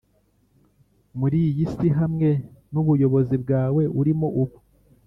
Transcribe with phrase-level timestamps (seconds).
[1.19, 2.29] muri iyi si hamwe
[2.71, 4.57] nubuyobozi bwawe urimo ubu